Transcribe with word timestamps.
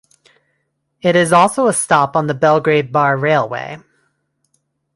It 1.03 1.15
is 1.15 1.31
also 1.31 1.67
a 1.67 1.73
stop 1.73 2.15
on 2.15 2.25
the 2.25 2.33
Belgrade- 2.33 2.91
Bar 2.91 3.15
railway. 3.15 3.77